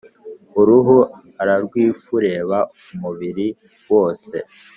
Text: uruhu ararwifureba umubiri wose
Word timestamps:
uruhu 0.59 0.97
ararwifureba 1.41 2.57
umubiri 2.93 3.47
wose 3.91 4.35